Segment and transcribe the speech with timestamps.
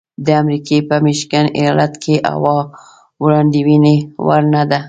[0.25, 2.71] د امریکې په میشیګن ایالت کې هوا د
[3.23, 4.79] وړاندوینې وړ نه ده.